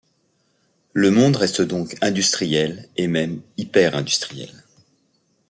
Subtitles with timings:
[0.93, 4.63] Le monde reste donc industriel et même hyper-industriel.